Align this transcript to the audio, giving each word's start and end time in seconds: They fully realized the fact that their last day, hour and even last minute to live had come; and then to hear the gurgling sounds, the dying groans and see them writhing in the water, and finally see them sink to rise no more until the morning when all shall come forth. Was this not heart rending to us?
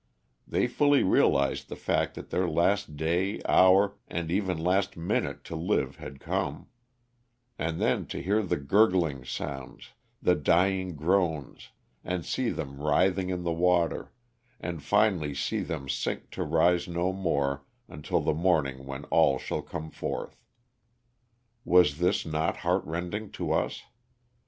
They 0.47 0.65
fully 0.65 1.03
realized 1.03 1.69
the 1.69 1.75
fact 1.75 2.15
that 2.15 2.31
their 2.31 2.49
last 2.49 2.97
day, 2.97 3.39
hour 3.47 3.99
and 4.07 4.31
even 4.31 4.57
last 4.57 4.97
minute 4.97 5.43
to 5.43 5.55
live 5.55 5.97
had 5.97 6.19
come; 6.19 6.69
and 7.59 7.79
then 7.79 8.07
to 8.07 8.19
hear 8.19 8.41
the 8.41 8.57
gurgling 8.57 9.23
sounds, 9.23 9.91
the 10.19 10.33
dying 10.33 10.95
groans 10.95 11.69
and 12.03 12.25
see 12.25 12.49
them 12.49 12.81
writhing 12.81 13.29
in 13.29 13.43
the 13.43 13.53
water, 13.53 14.11
and 14.59 14.81
finally 14.81 15.35
see 15.35 15.59
them 15.61 15.87
sink 15.87 16.31
to 16.31 16.43
rise 16.43 16.87
no 16.87 17.13
more 17.13 17.63
until 17.87 18.21
the 18.21 18.33
morning 18.33 18.87
when 18.87 19.03
all 19.11 19.37
shall 19.37 19.61
come 19.61 19.91
forth. 19.91 20.41
Was 21.63 21.99
this 21.99 22.25
not 22.25 22.57
heart 22.65 22.83
rending 22.85 23.29
to 23.33 23.51
us? 23.51 23.83